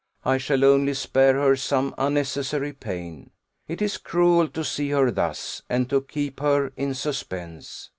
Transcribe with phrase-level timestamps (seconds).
[0.25, 3.29] I shall only spare her some unnecessary pain;
[3.67, 7.87] it is cruel to see her thus, and to keep her in suspense.